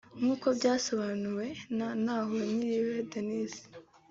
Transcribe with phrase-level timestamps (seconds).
[0.19, 1.45] nk’uko byasobanuwe
[1.77, 3.61] na Ntahonkiriye Desire